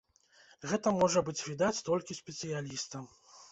[0.71, 3.09] Гэта можа быць відаць толькі спецыялістам.